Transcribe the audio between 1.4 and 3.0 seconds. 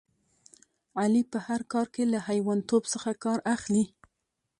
هر کار کې له حیوانتوب